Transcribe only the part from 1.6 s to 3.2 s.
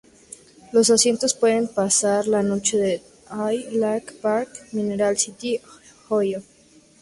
pasar la noche en